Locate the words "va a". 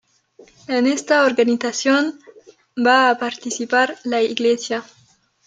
2.75-3.19